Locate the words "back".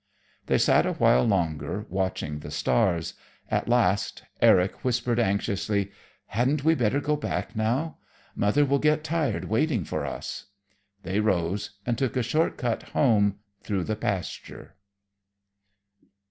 7.15-7.55